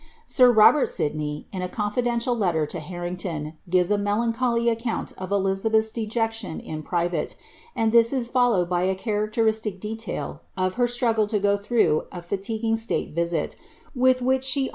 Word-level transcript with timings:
Sir 0.25 0.51
Robert 0.51 0.87
Sidnev. 0.89 1.45
in 1.51 1.61
a 1.61 1.69
confidential 1.69 2.35
letter 2.35 2.65
to 2.65 2.79
Harrington, 2.79 3.59
gives 3.69 3.91
a 3.91 3.99
melancholy 3.99 4.67
account 4.67 5.11
of 5.15 5.29
EIib 5.29 5.61
beili's 5.69 5.91
dejection 5.91 6.59
in 6.59 6.81
private, 6.81 7.35
and 7.75 7.91
this 7.91 8.11
is 8.11 8.27
followed 8.27 8.67
by 8.67 8.81
a 8.81 8.95
charecleristic 8.95 9.79
deiail 9.79 10.39
of 10.57 10.73
her 10.73 10.87
struggle 10.87 11.27
to 11.27 11.37
go 11.37 11.55
through 11.55 12.05
a 12.11 12.19
fatiguing 12.23 12.77
stale 12.77 13.11
visit, 13.13 13.55
with 13.93 14.23
which 14.23 14.23
ehe 14.23 14.23
lirch's 14.23 14.25
Memoirfl 14.25 14.61
of 14.61 14.63
Eli! 14.63 14.69